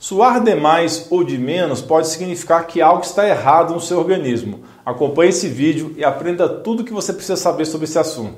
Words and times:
Suar 0.00 0.40
demais 0.44 1.08
ou 1.10 1.24
de 1.24 1.36
menos 1.36 1.82
pode 1.82 2.06
significar 2.06 2.64
que 2.68 2.80
algo 2.80 3.02
está 3.02 3.26
errado 3.26 3.74
no 3.74 3.80
seu 3.80 3.98
organismo. 3.98 4.60
Acompanhe 4.86 5.30
esse 5.30 5.48
vídeo 5.48 5.92
e 5.96 6.04
aprenda 6.04 6.48
tudo 6.48 6.82
o 6.82 6.84
que 6.84 6.92
você 6.92 7.12
precisa 7.12 7.36
saber 7.36 7.64
sobre 7.64 7.84
esse 7.84 7.98
assunto. 7.98 8.36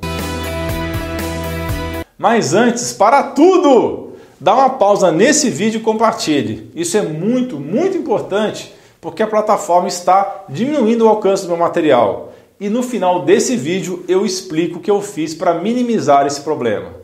Mas 2.17 2.55
antes, 2.55 2.95
para 2.95 3.23
tudo! 3.23 4.15
Dá 4.41 4.55
uma 4.55 4.71
pausa 4.71 5.13
nesse 5.13 5.51
vídeo 5.51 5.81
e 5.81 5.85
compartilhe. 5.85 6.71
Isso 6.75 6.97
é 6.97 7.03
muito, 7.03 7.61
muito 7.61 7.95
importante 7.95 8.75
porque 8.99 9.23
a 9.23 9.27
plataforma 9.27 9.87
está 9.87 10.47
diminuindo 10.49 11.05
o 11.05 11.09
alcance 11.09 11.43
do 11.43 11.51
meu 11.51 11.59
material. 11.59 12.33
E 12.59 12.71
no 12.71 12.83
final 12.83 13.27
desse 13.27 13.55
vídeo 13.55 14.03
eu 14.09 14.25
explico 14.25 14.79
o 14.79 14.81
que 14.81 14.91
eu 14.91 15.03
fiz 15.03 15.35
para 15.35 15.53
minimizar 15.53 16.27
esse 16.27 16.41
problema. 16.41 17.01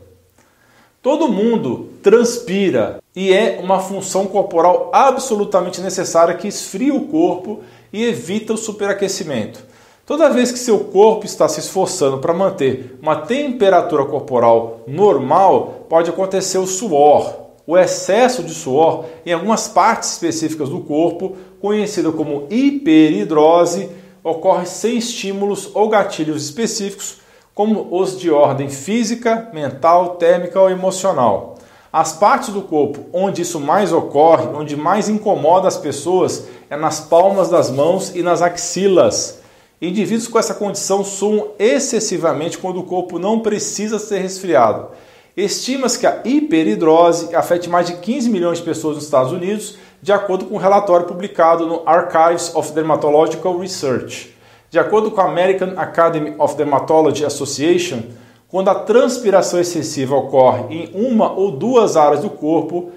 Todo 0.99 1.31
mundo 1.31 1.89
transpira 2.01 2.99
e 3.17 3.33
é 3.33 3.59
uma 3.63 3.79
função 3.79 4.27
corporal 4.27 4.91
absolutamente 4.93 5.81
necessária 5.81 6.35
que 6.35 6.47
esfria 6.47 6.93
o 6.93 7.07
corpo 7.07 7.61
e 7.91 8.05
evita 8.05 8.53
o 8.53 8.57
superaquecimento. 8.57 9.65
Toda 10.05 10.29
vez 10.29 10.51
que 10.51 10.59
seu 10.59 10.81
corpo 10.81 11.25
está 11.25 11.49
se 11.49 11.59
esforçando 11.59 12.19
para 12.19 12.31
manter 12.31 12.95
uma 13.01 13.15
temperatura 13.15 14.05
corporal 14.05 14.81
normal, 14.85 15.87
pode 15.89 16.11
acontecer 16.11 16.59
o 16.59 16.67
suor. 16.67 17.47
O 17.65 17.75
excesso 17.75 18.43
de 18.43 18.53
suor 18.53 19.05
em 19.25 19.33
algumas 19.33 19.67
partes 19.67 20.11
específicas 20.11 20.69
do 20.69 20.81
corpo, 20.81 21.35
conhecida 21.59 22.11
como 22.11 22.45
hiperidrose, 22.51 23.89
ocorre 24.23 24.67
sem 24.67 24.95
estímulos 24.95 25.71
ou 25.73 25.89
gatilhos 25.89 26.43
específicos, 26.45 27.17
como 27.55 27.87
os 27.89 28.19
de 28.19 28.29
ordem 28.29 28.69
física, 28.69 29.49
mental, 29.51 30.17
térmica 30.17 30.61
ou 30.61 30.69
emocional. 30.69 31.56
As 31.91 32.13
partes 32.13 32.49
do 32.49 32.61
corpo 32.61 33.05
onde 33.13 33.41
isso 33.41 33.59
mais 33.59 33.93
ocorre, 33.93 34.47
onde 34.47 34.75
mais 34.75 35.07
incomoda 35.07 35.67
as 35.67 35.77
pessoas, 35.77 36.47
é 36.69 36.75
nas 36.75 36.99
palmas 36.99 37.49
das 37.49 37.71
mãos 37.71 38.13
e 38.13 38.21
nas 38.21 38.41
axilas. 38.41 39.39
Indivíduos 39.81 40.27
com 40.27 40.39
essa 40.39 40.53
condição 40.53 41.03
suam 41.03 41.49
excessivamente 41.57 42.57
quando 42.57 42.79
o 42.79 42.83
corpo 42.83 43.19
não 43.19 43.39
precisa 43.39 43.99
ser 43.99 44.19
resfriado. 44.19 44.87
Estima-se 45.35 45.99
que 45.99 46.07
a 46.07 46.21
hiperidrose 46.25 47.35
afete 47.35 47.69
mais 47.69 47.85
de 47.85 47.97
15 47.97 48.27
milhões 48.29 48.57
de 48.57 48.63
pessoas 48.63 48.95
nos 48.95 49.05
Estados 49.05 49.31
Unidos, 49.31 49.77
de 50.01 50.11
acordo 50.11 50.45
com 50.45 50.55
um 50.55 50.59
relatório 50.59 51.05
publicado 51.05 51.67
no 51.67 51.83
Archives 51.85 52.55
of 52.55 52.73
Dermatological 52.73 53.57
Research. 53.59 54.35
De 54.71 54.79
acordo 54.79 55.11
com 55.11 55.21
a 55.21 55.25
American 55.25 55.73
Academy 55.77 56.33
of 56.39 56.55
Dermatology 56.55 57.23
Association, 57.23 58.01
quando 58.49 58.69
a 58.69 58.75
transpiração 58.75 59.59
excessiva 59.59 60.15
ocorre 60.15 60.63
em 60.73 60.89
uma 60.93 61.31
ou 61.31 61.51
duas 61.51 61.97
áreas 61.97 62.21
do 62.21 62.29
corpo, 62.29 62.91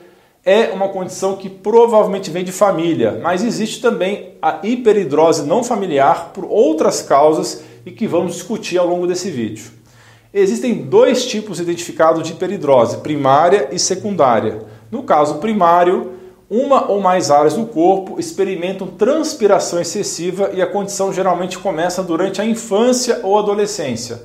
é 0.45 0.70
uma 0.70 0.89
condição 0.89 1.37
que 1.37 1.48
provavelmente 1.48 2.31
vem 2.31 2.45
de 2.45 2.53
família, 2.53 3.20
mas 3.23 3.43
existe 3.43 3.81
também 3.81 4.34
a 4.41 4.61
hiperidrose 4.62 5.45
não 5.45 5.62
familiar 5.65 6.31
por 6.33 6.45
outras 6.45 7.03
causas 7.03 7.62
e 7.84 7.91
que 7.91 8.06
vamos 8.06 8.34
discutir 8.34 8.78
ao 8.78 8.87
longo 8.87 9.06
desse 9.06 9.28
vídeo. 9.31 9.73
Existem 10.33 10.75
dois 10.75 11.27
tipos 11.27 11.59
identificados 11.59 12.23
de 12.23 12.33
hiperidrose, 12.33 12.98
primária 12.98 13.69
e 13.73 13.78
secundária. 13.78 14.61
No 14.89 15.03
caso 15.03 15.39
primário, 15.39 16.12
uma 16.48 16.89
ou 16.89 17.01
mais 17.01 17.31
áreas 17.31 17.55
do 17.55 17.67
corpo 17.67 18.21
experimentam 18.21 18.87
transpiração 18.87 19.81
excessiva 19.81 20.51
e 20.55 20.62
a 20.62 20.67
condição 20.67 21.12
geralmente 21.12 21.59
começa 21.59 22.03
durante 22.03 22.41
a 22.41 22.45
infância 22.45 23.21
ou 23.25 23.37
adolescência. 23.37 24.23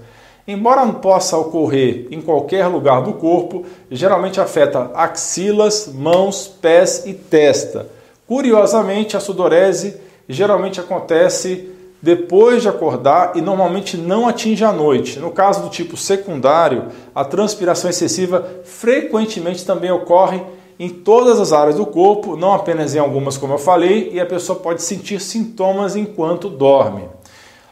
Embora 0.48 0.86
não 0.86 0.96
possa 0.96 1.36
ocorrer 1.38 2.08
em 2.12 2.22
qualquer 2.22 2.68
lugar 2.68 3.02
do 3.02 3.14
corpo, 3.14 3.66
geralmente 3.90 4.40
afeta 4.40 4.92
axilas, 4.94 5.92
mãos, 5.92 6.48
pés 6.48 7.04
e 7.08 7.14
testa. 7.14 7.88
Curiosamente, 8.28 9.18
a 9.18 9.20
sudorese 9.20 9.98
geralmente 10.30 10.80
acontece 10.80 11.72
depois 12.00 12.62
de 12.62 12.70
acordar 12.70 13.32
e 13.36 13.42
normalmente 13.42 13.98
não 13.98 14.28
atinge 14.28 14.64
a 14.64 14.72
noite. 14.72 15.18
No 15.18 15.31
caso 15.31 15.64
do 15.64 15.69
tipo 15.69 15.97
secundário, 15.97 16.90
a 17.16 17.25
transpiração 17.25 17.90
excessiva 17.90 18.48
frequentemente 18.64 19.66
também 19.66 19.90
ocorre 19.90 20.44
em 20.78 20.90
todas 20.90 21.40
as 21.40 21.53
áreas 21.53 21.78
do 21.78 21.86
corpo, 21.88 22.36
não 22.36 22.53
apenas 22.53 22.94
em 22.94 23.00
algumas, 23.00 23.38
como 23.38 23.53
eu 23.53 23.58
falei, 23.58 24.12
e 24.14 24.19
a 24.19 24.25
pessoa 24.25 24.59
pode 24.59 24.84
sentir 24.84 25.19
sintomas 25.19 25.96
enquanto 25.96 26.50
dorme. 26.50 27.03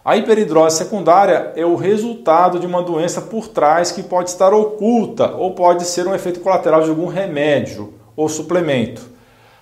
A 0.06 0.18
hiperidrose 0.18 0.80
secundária 0.80 1.54
é 1.56 1.66
o 1.66 1.78
resultado 1.78 2.60
de 2.60 2.68
uma 2.68 2.84
doença 2.84 3.22
por 3.22 3.48
trás 3.48 3.90
que 3.90 4.04
pode 4.04 4.32
estar 4.32 4.54
oculta 4.54 5.34
ou 5.36 5.54
pode 5.54 5.86
ser 5.86 6.06
um 6.06 6.14
efeito 6.14 6.42
colateral 6.42 6.82
de 6.82 6.90
algum 6.90 7.08
remédio 7.08 7.94
ou 8.14 8.28
suplemento. 8.28 9.02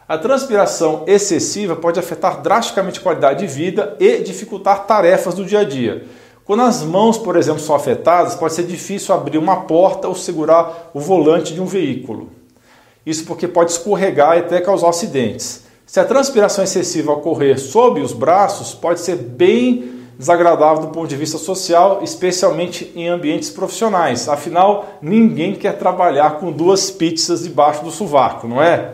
A 0.07 0.17
transpiração 0.17 1.03
excessiva 1.05 1.75
pode 1.75 1.99
afetar 1.99 2.41
drasticamente 2.41 2.99
a 2.99 3.03
qualidade 3.03 3.45
de 3.45 3.53
vida 3.53 3.95
e 3.99 4.17
dificultar 4.17 4.87
tarefas 4.87 5.35
do 5.35 5.45
dia 5.45 5.59
a 5.59 5.63
dia. 5.63 6.05
Quando 6.43 6.63
as 6.63 6.81
mãos, 6.81 7.19
por 7.19 7.35
exemplo, 7.35 7.61
são 7.61 7.75
afetadas, 7.75 8.33
pode 8.33 8.55
ser 8.55 8.63
difícil 8.63 9.13
abrir 9.13 9.37
uma 9.37 9.61
porta 9.61 10.07
ou 10.07 10.15
segurar 10.15 10.89
o 10.91 10.99
volante 10.99 11.53
de 11.53 11.61
um 11.61 11.67
veículo. 11.67 12.31
Isso 13.05 13.25
porque 13.25 13.47
pode 13.47 13.71
escorregar 13.71 14.37
e 14.37 14.39
até 14.39 14.59
causar 14.59 14.89
acidentes. 14.89 15.65
Se 15.85 15.99
a 15.99 16.05
transpiração 16.05 16.63
excessiva 16.63 17.11
ocorrer 17.11 17.59
sob 17.59 18.01
os 18.01 18.11
braços, 18.11 18.73
pode 18.73 19.01
ser 19.01 19.17
bem 19.17 19.90
desagradável 20.21 20.83
do 20.83 20.89
ponto 20.89 21.07
de 21.07 21.15
vista 21.15 21.39
social, 21.39 22.01
especialmente 22.03 22.91
em 22.95 23.07
ambientes 23.07 23.49
profissionais. 23.49 24.29
Afinal, 24.29 24.99
ninguém 25.01 25.55
quer 25.55 25.79
trabalhar 25.79 26.37
com 26.37 26.51
duas 26.51 26.91
pizzas 26.91 27.41
debaixo 27.41 27.83
do 27.83 27.89
sovaco, 27.89 28.47
não 28.47 28.61
é? 28.61 28.93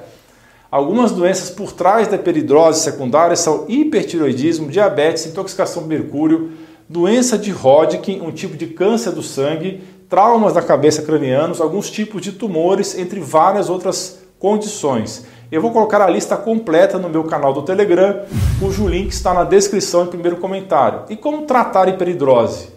Algumas 0.72 1.12
doenças 1.12 1.50
por 1.50 1.74
trás 1.74 2.08
da 2.08 2.18
peridrose 2.18 2.80
secundária 2.80 3.36
são 3.36 3.66
hipertiroidismo, 3.68 4.70
diabetes, 4.70 5.26
intoxicação 5.26 5.84
por 5.84 5.90
mercúrio, 5.90 6.52
doença 6.88 7.38
de 7.38 7.52
Hodgkin, 7.52 8.22
um 8.22 8.32
tipo 8.32 8.56
de 8.56 8.68
câncer 8.68 9.12
do 9.12 9.22
sangue, 9.22 9.84
traumas 10.10 10.54
da 10.54 10.62
cabeça 10.62 11.02
cranianos, 11.02 11.60
alguns 11.60 11.92
tipos 11.92 12.22
de 12.22 12.32
tumores, 12.32 12.98
entre 12.98 13.20
várias 13.20 13.70
outras 13.70 14.20
condições. 14.40 15.26
Eu 15.50 15.62
vou 15.62 15.72
colocar 15.72 16.02
a 16.02 16.10
lista 16.10 16.36
completa 16.36 16.98
no 16.98 17.08
meu 17.08 17.24
canal 17.24 17.54
do 17.54 17.62
Telegram, 17.62 18.24
cujo 18.60 18.86
link 18.86 19.12
está 19.12 19.34
na 19.34 19.46
descrição 19.46 20.04
e 20.04 20.08
primeiro 20.08 20.36
comentário. 20.38 21.04
E 21.10 21.16
como 21.16 21.44
tratar 21.44 21.88
hiperidrose? 21.88 22.68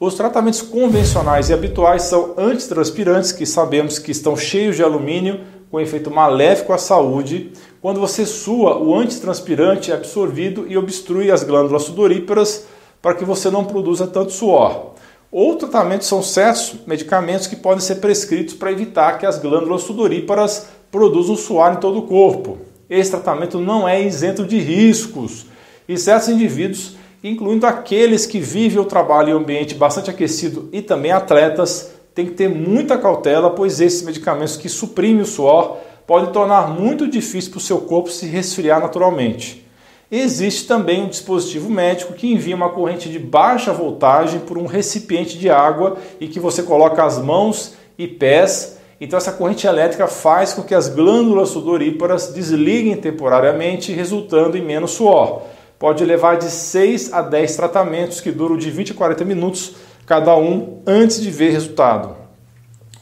Os 0.00 0.14
tratamentos 0.14 0.60
convencionais 0.60 1.48
e 1.48 1.54
habituais 1.54 2.02
são 2.02 2.34
antitranspirantes, 2.36 3.30
que 3.30 3.46
sabemos 3.46 4.00
que 4.00 4.10
estão 4.10 4.36
cheios 4.36 4.74
de 4.74 4.82
alumínio, 4.82 5.40
com 5.70 5.80
efeito 5.80 6.10
maléfico 6.10 6.72
à 6.72 6.78
saúde. 6.78 7.52
Quando 7.80 8.00
você 8.00 8.26
sua, 8.26 8.76
o 8.76 8.92
antitranspirante 8.98 9.92
é 9.92 9.94
absorvido 9.94 10.66
e 10.68 10.76
obstrui 10.76 11.30
as 11.30 11.44
glândulas 11.44 11.84
sudoríparas 11.84 12.66
para 13.00 13.14
que 13.14 13.24
você 13.24 13.50
não 13.50 13.64
produza 13.64 14.04
tanto 14.04 14.32
suor. 14.32 14.96
Outro 15.30 15.68
tratamento 15.68 16.04
são 16.04 16.22
certos 16.22 16.76
medicamentos 16.86 17.46
que 17.46 17.56
podem 17.56 17.80
ser 17.80 17.96
prescritos 17.96 18.54
para 18.54 18.72
evitar 18.72 19.18
que 19.18 19.26
as 19.26 19.38
glândulas 19.38 19.82
sudoríparas 19.82 20.68
produzam 20.90 21.36
suor 21.36 21.72
em 21.72 21.80
todo 21.80 21.98
o 21.98 22.06
corpo. 22.06 22.58
Esse 22.88 23.10
tratamento 23.10 23.58
não 23.58 23.88
é 23.88 24.00
isento 24.00 24.44
de 24.44 24.58
riscos 24.58 25.46
e 25.88 25.96
certos 25.96 26.28
indivíduos, 26.28 26.96
incluindo 27.22 27.66
aqueles 27.66 28.26
que 28.26 28.38
vivem 28.38 28.78
ou 28.78 28.84
trabalham 28.84 29.38
em 29.38 29.42
ambiente 29.42 29.74
bastante 29.74 30.10
aquecido 30.10 30.68
e 30.72 30.80
também 30.80 31.10
atletas, 31.10 31.92
têm 32.14 32.26
que 32.26 32.32
ter 32.32 32.48
muita 32.48 32.96
cautela, 32.96 33.50
pois 33.50 33.80
esses 33.80 34.02
medicamentos 34.02 34.56
que 34.56 34.68
suprimem 34.68 35.22
o 35.22 35.26
suor 35.26 35.78
podem 36.06 36.32
tornar 36.32 36.68
muito 36.68 37.08
difícil 37.08 37.50
para 37.50 37.58
o 37.58 37.62
seu 37.62 37.78
corpo 37.78 38.10
se 38.10 38.26
resfriar 38.26 38.80
naturalmente. 38.80 39.66
Existe 40.10 40.68
também 40.68 41.02
um 41.02 41.08
dispositivo 41.08 41.68
médico 41.68 42.12
que 42.12 42.32
envia 42.32 42.54
uma 42.54 42.68
corrente 42.68 43.08
de 43.08 43.18
baixa 43.18 43.72
voltagem 43.72 44.38
por 44.38 44.56
um 44.56 44.64
recipiente 44.64 45.36
de 45.36 45.50
água 45.50 45.96
e 46.20 46.28
que 46.28 46.38
você 46.38 46.62
coloca 46.62 47.04
as 47.04 47.18
mãos 47.18 47.74
e 47.98 48.06
pés. 48.06 48.75
Então 49.00 49.16
essa 49.16 49.32
corrente 49.32 49.66
elétrica 49.66 50.06
faz 50.06 50.54
com 50.54 50.62
que 50.62 50.74
as 50.74 50.88
glândulas 50.88 51.50
sudoríparas 51.50 52.28
desliguem 52.28 52.96
temporariamente, 52.96 53.92
resultando 53.92 54.56
em 54.56 54.62
menos 54.62 54.92
suor. 54.92 55.42
Pode 55.78 56.04
levar 56.04 56.38
de 56.38 56.50
6 56.50 57.12
a 57.12 57.20
10 57.20 57.56
tratamentos 57.56 58.20
que 58.20 58.32
duram 58.32 58.56
de 58.56 58.70
20 58.70 58.92
a 58.92 58.94
40 58.94 59.24
minutos 59.24 59.76
cada 60.06 60.34
um 60.36 60.80
antes 60.86 61.20
de 61.20 61.30
ver 61.30 61.50
resultado. 61.50 62.16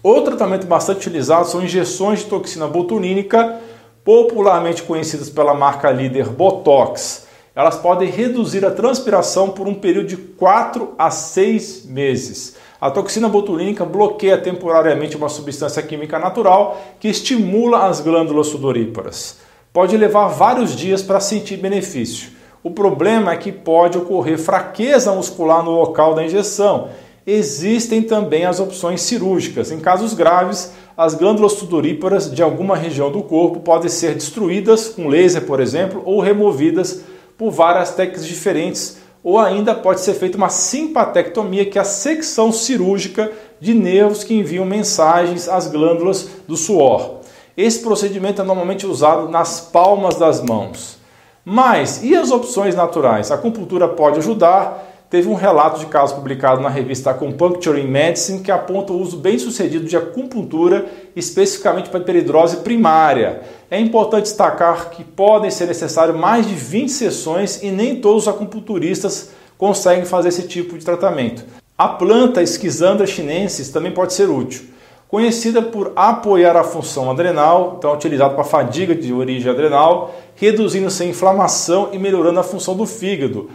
Outro 0.03 0.37
tratamento 0.37 0.67
bastante 0.67 1.07
utilizado 1.09 1.47
são 1.47 1.63
injeções 1.63 2.21
de 2.21 2.27
toxina 2.27 2.67
botulínica 2.67 3.61
popularmente 4.05 4.83
conhecidas 4.83 5.31
pela 5.31 5.55
marca 5.55 5.91
líder 5.91 6.29
Botox, 6.29 7.24
elas 7.55 7.77
podem 7.77 8.11
reduzir 8.11 8.65
a 8.65 8.71
transpiração 8.71 9.51
por 9.51 9.69
um 9.69 9.75
período 9.75 10.09
de 10.09 10.17
4 10.17 10.95
a 10.99 11.11
6 11.11 11.87
meses. 11.87 12.57
A 12.81 12.91
toxina 12.91 13.29
botulínica 13.29 13.85
bloqueia 13.85 14.37
temporariamente 14.37 15.17
uma 15.17 15.29
substância 15.29 15.83
química 15.83 16.19
natural 16.19 16.81
que 16.99 17.09
estimula 17.09 17.87
as 17.87 18.01
glândulas 18.01 18.49
sudoríparas. 18.49 19.39
Pode 19.73 19.97
levar 19.97 20.29
vários 20.29 20.75
dias 20.75 21.01
para 21.01 21.21
sentir 21.21 21.57
benefício. 21.57 22.31
O 22.63 22.71
problema 22.71 23.33
é 23.33 23.37
que 23.37 23.53
pode 23.53 23.99
ocorrer 23.99 24.39
fraqueza 24.39 25.13
muscular 25.13 25.63
no 25.63 25.71
local 25.71 26.15
da 26.15 26.25
injeção. 26.25 26.89
Existem 27.27 28.03
também 28.03 28.45
as 28.45 28.59
opções 28.59 29.01
cirúrgicas. 29.03 29.71
Em 29.71 29.81
casos 29.81 30.13
graves, 30.13 30.73
as 30.97 31.15
glândulas 31.15 31.53
sudoríparas 31.53 32.31
de 32.31 32.43
alguma 32.43 32.77
região 32.77 33.11
do 33.11 33.23
corpo 33.23 33.61
podem 33.61 33.89
ser 33.89 34.15
destruídas 34.15 34.89
com 34.89 35.09
laser, 35.09 35.47
por 35.47 35.61
exemplo, 35.61 36.03
ou 36.05 36.21
removidas 36.21 37.03
por 37.37 37.51
várias 37.51 37.95
técnicas 37.95 38.27
diferentes, 38.27 38.99
ou 39.23 39.39
ainda 39.39 39.75
pode 39.75 40.01
ser 40.01 40.15
feita 40.15 40.37
uma 40.37 40.51
simpatectomia, 40.51 41.65
que 41.65 41.79
é 41.79 41.81
a 41.81 41.85
secção 41.85 42.53
cirúrgica 42.53 43.33
de 43.59 43.73
nervos 43.73 44.23
que 44.23 44.35
enviam 44.35 44.67
mensagens 44.67 45.49
às 45.49 45.67
glândulas 45.67 46.29
do 46.47 46.57
suor. 46.57 47.21
Esse 47.57 47.81
procedimento 47.81 48.43
é 48.43 48.45
normalmente 48.45 48.87
usado 48.87 49.29
nas 49.29 49.61
palmas 49.61 50.17
das 50.17 50.43
mãos. 50.43 50.99
Mas 51.45 52.03
e 52.03 52.17
as 52.17 52.31
opções 52.31 52.75
naturais? 52.75 53.31
A 53.31 53.35
acupuntura 53.35 53.89
pode 53.89 54.19
ajudar. 54.19 54.94
Teve 55.15 55.29
um 55.29 55.35
relato 55.35 55.79
de 55.79 55.87
caso 55.87 56.17
publicado 56.17 56.61
na 56.61 56.69
revista 56.69 57.13
Acupuncture 57.13 57.81
in 57.81 57.87
Medicine 57.87 58.41
que 58.41 58.51
aponta 58.51 58.93
o 58.93 59.01
uso 59.01 59.17
bem 59.17 59.39
sucedido 59.39 59.85
de 59.85 59.97
acupuntura 59.97 60.87
especificamente 61.15 61.89
para 61.89 62.01
hiperidrose 62.01 62.57
primária. 62.57 63.43
É 63.71 63.79
importante 63.79 64.25
destacar 64.25 64.91
que 64.91 65.05
podem 65.05 65.53
ser 65.53 65.67
necessárias 65.69 66.17
mais 66.17 66.49
de 66.49 66.55
20 66.57 66.89
sessões 66.91 67.63
e 67.63 67.71
nem 67.71 68.01
todos 68.01 68.25
os 68.25 68.29
acupunturistas 68.29 69.31
conseguem 69.57 70.05
fazer 70.05 70.31
esse 70.31 70.49
tipo 70.49 70.77
de 70.77 70.85
tratamento. 70.85 71.45
A 71.79 71.87
planta 71.87 72.45
Schizandra 72.45 73.07
chinensis 73.07 73.69
também 73.69 73.93
pode 73.93 74.15
ser 74.15 74.29
útil 74.29 74.75
conhecida 75.15 75.63
por 75.63 75.93
apoiar 75.95 76.57
a 76.57 76.65
função 76.65 77.09
adrenal, 77.09 77.77
então 77.79 77.93
é 77.93 77.95
utilizado 77.95 78.35
para 78.35 78.43
fadiga 78.43 78.97
de 78.97 79.13
origem 79.13 79.49
adrenal, 79.49 80.13
reduzindo-se 80.35 81.05
a 81.05 81.07
inflamação 81.07 81.91
e 81.93 81.99
melhorando 82.01 82.41
a 82.41 82.43
função 82.43 82.77
do 82.77 82.85
fígado. 82.85 83.49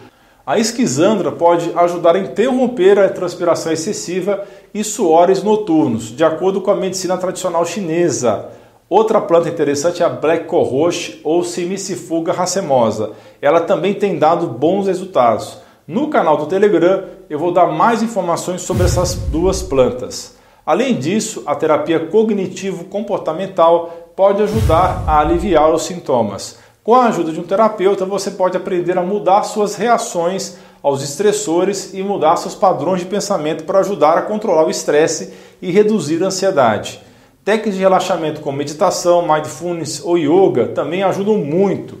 A 0.46 0.58
esquizandra 0.58 1.30
pode 1.30 1.70
ajudar 1.76 2.16
a 2.16 2.18
interromper 2.18 2.98
a 2.98 3.08
transpiração 3.08 3.72
excessiva 3.72 4.44
e 4.72 4.82
suores 4.82 5.42
noturnos, 5.42 6.16
de 6.16 6.24
acordo 6.24 6.62
com 6.62 6.70
a 6.70 6.76
medicina 6.76 7.18
tradicional 7.18 7.64
chinesa. 7.66 8.48
Outra 8.88 9.20
planta 9.20 9.48
interessante 9.48 10.02
é 10.02 10.06
a 10.06 10.08
Black 10.08 10.46
Cohosh 10.46 11.20
ou 11.22 11.44
Simicifuga 11.44 12.32
racemosa. 12.32 13.10
Ela 13.40 13.60
também 13.60 13.94
tem 13.94 14.18
dado 14.18 14.48
bons 14.48 14.86
resultados. 14.86 15.58
No 15.86 16.08
canal 16.08 16.36
do 16.36 16.46
Telegram 16.46 17.04
eu 17.28 17.38
vou 17.38 17.52
dar 17.52 17.66
mais 17.66 18.02
informações 18.02 18.62
sobre 18.62 18.84
essas 18.84 19.14
duas 19.14 19.62
plantas. 19.62 20.36
Além 20.64 20.94
disso, 20.94 21.42
a 21.46 21.54
terapia 21.54 22.06
cognitivo-comportamental 22.06 24.12
pode 24.16 24.42
ajudar 24.42 25.04
a 25.06 25.20
aliviar 25.20 25.72
os 25.72 25.82
sintomas. 25.82 26.58
Com 26.82 26.94
a 26.94 27.06
ajuda 27.06 27.30
de 27.30 27.38
um 27.38 27.42
terapeuta, 27.44 28.06
você 28.06 28.30
pode 28.30 28.56
aprender 28.56 28.96
a 28.96 29.02
mudar 29.02 29.42
suas 29.42 29.74
reações 29.74 30.56
aos 30.82 31.02
estressores 31.02 31.92
e 31.92 32.02
mudar 32.02 32.36
seus 32.36 32.54
padrões 32.54 33.00
de 33.00 33.06
pensamento 33.06 33.64
para 33.64 33.80
ajudar 33.80 34.16
a 34.16 34.22
controlar 34.22 34.64
o 34.64 34.70
estresse 34.70 35.30
e 35.60 35.70
reduzir 35.70 36.22
a 36.22 36.28
ansiedade. 36.28 37.02
Técnicas 37.44 37.74
de 37.74 37.80
relaxamento 37.80 38.40
como 38.40 38.56
meditação, 38.56 39.26
mindfulness 39.28 40.02
ou 40.02 40.16
yoga 40.16 40.68
também 40.68 41.02
ajudam 41.02 41.36
muito. 41.36 41.98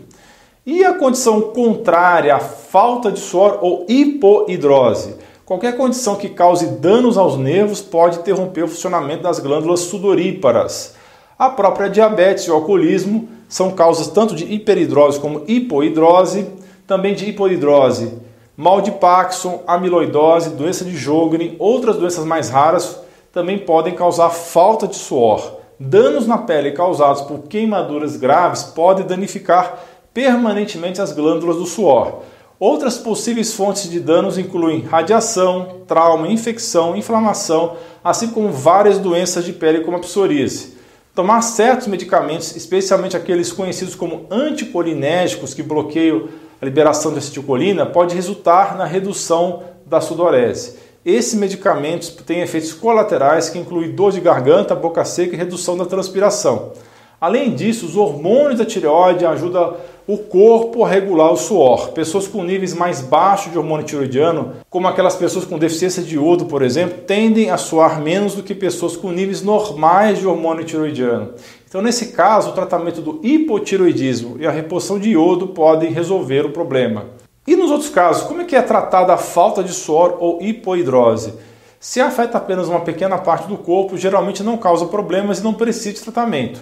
E 0.64 0.82
a 0.82 0.94
condição 0.94 1.40
contrária, 1.40 2.34
a 2.34 2.40
falta 2.40 3.12
de 3.12 3.20
suor 3.20 3.58
ou 3.60 3.84
hipohidrose? 3.86 5.16
Qualquer 5.44 5.76
condição 5.76 6.16
que 6.16 6.28
cause 6.30 6.66
danos 6.66 7.18
aos 7.18 7.36
nervos 7.36 7.82
pode 7.82 8.18
interromper 8.18 8.64
o 8.64 8.68
funcionamento 8.68 9.24
das 9.24 9.40
glândulas 9.40 9.80
sudoríparas. 9.80 10.94
A 11.38 11.50
própria 11.50 11.90
diabetes 11.90 12.44
e 12.44 12.50
o 12.50 12.54
alcoolismo 12.54 13.28
são 13.50 13.72
causas 13.72 14.06
tanto 14.06 14.34
de 14.34 14.44
hiperidrose 14.44 15.18
como 15.18 15.42
hipoidrose, 15.46 16.46
também 16.86 17.14
de 17.14 17.28
hipoidrose, 17.28 18.14
mal 18.56 18.80
de 18.80 18.92
Parkinson, 18.92 19.64
amiloidose, 19.66 20.50
doença 20.50 20.84
de 20.84 20.96
Jogren, 20.96 21.56
outras 21.58 21.96
doenças 21.96 22.24
mais 22.24 22.48
raras 22.48 23.00
também 23.32 23.58
podem 23.58 23.94
causar 23.94 24.30
falta 24.30 24.86
de 24.86 24.94
suor. 24.94 25.58
Danos 25.78 26.28
na 26.28 26.38
pele 26.38 26.70
causados 26.70 27.22
por 27.22 27.40
queimaduras 27.48 28.16
graves 28.16 28.62
podem 28.62 29.04
danificar 29.04 29.80
permanentemente 30.14 31.00
as 31.00 31.12
glândulas 31.12 31.56
do 31.56 31.66
suor. 31.66 32.20
Outras 32.58 32.98
possíveis 32.98 33.54
fontes 33.54 33.90
de 33.90 33.98
danos 33.98 34.38
incluem 34.38 34.82
radiação, 34.82 35.80
trauma, 35.88 36.28
infecção, 36.28 36.94
inflamação, 36.94 37.76
assim 38.04 38.28
como 38.28 38.52
várias 38.52 38.98
doenças 38.98 39.44
de 39.44 39.52
pele 39.52 39.80
como 39.80 39.96
a 39.96 40.00
psoríase. 40.00 40.78
Tomar 41.14 41.42
certos 41.42 41.88
medicamentos, 41.88 42.54
especialmente 42.54 43.16
aqueles 43.16 43.50
conhecidos 43.50 43.96
como 43.96 44.26
anticolinérgicos 44.30 45.52
que 45.52 45.62
bloqueiam 45.62 46.28
a 46.62 46.64
liberação 46.64 47.12
de 47.12 47.18
acetilcolina, 47.18 47.84
pode 47.84 48.14
resultar 48.14 48.76
na 48.76 48.84
redução 48.84 49.64
da 49.84 50.00
sudorese. 50.00 50.78
Esses 51.04 51.34
medicamentos 51.34 52.10
têm 52.10 52.42
efeitos 52.42 52.72
colaterais 52.72 53.48
que 53.48 53.58
incluem 53.58 53.90
dor 53.90 54.12
de 54.12 54.20
garganta, 54.20 54.74
boca 54.74 55.04
seca 55.04 55.34
e 55.34 55.38
redução 55.38 55.76
da 55.76 55.84
transpiração. 55.84 56.72
Além 57.20 57.54
disso, 57.54 57.86
os 57.86 57.96
hormônios 57.96 58.58
da 58.58 58.64
tireoide 58.64 59.26
ajudam 59.26 59.76
o 60.12 60.18
corpo 60.18 60.84
a 60.84 60.88
regular 60.88 61.30
o 61.32 61.36
suor. 61.36 61.92
Pessoas 61.92 62.26
com 62.26 62.42
níveis 62.42 62.74
mais 62.74 63.00
baixos 63.00 63.52
de 63.52 63.56
hormônio 63.58 63.86
tiroidiano, 63.86 64.54
como 64.68 64.88
aquelas 64.88 65.14
pessoas 65.14 65.44
com 65.44 65.56
deficiência 65.56 66.02
de 66.02 66.16
iodo, 66.16 66.46
por 66.46 66.62
exemplo, 66.62 66.98
tendem 67.06 67.50
a 67.50 67.56
suar 67.56 68.00
menos 68.00 68.34
do 68.34 68.42
que 68.42 68.52
pessoas 68.52 68.96
com 68.96 69.12
níveis 69.12 69.40
normais 69.40 70.18
de 70.18 70.26
hormônio 70.26 70.64
tiroidiano. 70.64 71.34
Então, 71.68 71.80
nesse 71.80 72.06
caso, 72.06 72.50
o 72.50 72.54
tratamento 72.54 73.00
do 73.00 73.20
hipotiroidismo 73.22 74.36
e 74.40 74.48
a 74.48 74.50
reposição 74.50 74.98
de 74.98 75.10
iodo 75.10 75.46
podem 75.46 75.92
resolver 75.92 76.44
o 76.44 76.50
problema. 76.50 77.04
E 77.46 77.54
nos 77.54 77.70
outros 77.70 77.90
casos, 77.90 78.24
como 78.24 78.42
é 78.42 78.44
que 78.44 78.56
é 78.56 78.62
tratada 78.62 79.14
a 79.14 79.16
falta 79.16 79.62
de 79.62 79.72
suor 79.72 80.16
ou 80.18 80.42
hipoidrose? 80.42 81.34
Se 81.78 82.00
afeta 82.00 82.36
apenas 82.36 82.66
uma 82.66 82.80
pequena 82.80 83.16
parte 83.16 83.46
do 83.46 83.56
corpo, 83.56 83.96
geralmente 83.96 84.42
não 84.42 84.56
causa 84.56 84.86
problemas 84.86 85.38
e 85.38 85.44
não 85.44 85.54
precisa 85.54 85.94
de 85.94 86.00
tratamento. 86.00 86.60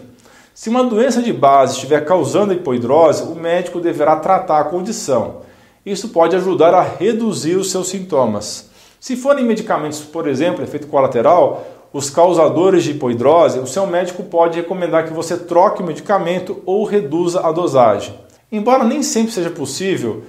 Se 0.60 0.69
uma 0.69 0.82
doença 0.82 1.22
de 1.22 1.32
base 1.32 1.75
estiver 1.75 2.05
causando 2.05 2.52
hipoidrose, 2.52 3.22
o 3.22 3.37
médico 3.37 3.78
deverá 3.78 4.16
tratar 4.16 4.58
a 4.58 4.64
condição. 4.64 5.43
Isso 5.87 6.08
pode 6.08 6.34
ajudar 6.34 6.75
a 6.75 6.82
reduzir 6.82 7.55
os 7.55 7.70
seus 7.70 7.87
sintomas. 7.87 8.69
Se 8.99 9.14
forem 9.14 9.44
medicamentos, 9.44 10.00
por 10.00 10.26
exemplo, 10.26 10.64
efeito 10.64 10.88
colateral, 10.88 11.64
os 11.93 12.10
causadores 12.10 12.82
de 12.82 12.90
hipoidrose, 12.90 13.60
o 13.60 13.69
seu 13.69 13.87
médico 13.87 14.25
pode 14.25 14.56
recomendar 14.56 15.06
que 15.06 15.12
você 15.12 15.37
troque 15.37 15.81
o 15.81 15.87
medicamento 15.87 16.60
ou 16.66 16.82
reduza 16.82 17.46
a 17.46 17.52
dosagem. 17.52 18.16
Embora 18.50 18.82
nem 18.82 19.00
sempre 19.00 19.31
seja 19.31 19.50
possível, 19.50 20.25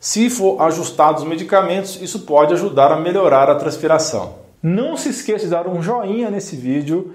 se 0.00 0.28
for 0.28 0.60
ajustado 0.62 1.18
os 1.18 1.28
medicamentos, 1.28 1.96
isso 2.02 2.22
pode 2.22 2.52
ajudar 2.54 2.90
a 2.90 2.98
melhorar 2.98 3.48
a 3.48 3.54
transpiração. 3.54 4.34
Não 4.60 4.96
se 4.96 5.10
esqueça 5.10 5.44
de 5.44 5.50
dar 5.52 5.68
um 5.68 5.80
joinha 5.80 6.28
nesse 6.28 6.56
vídeo, 6.56 7.14